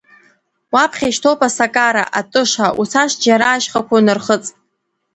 [0.73, 4.43] Уаԥхьа ишьҭоуп асакара, атыша, уцашт џьара ашьхақәа унархыҵ.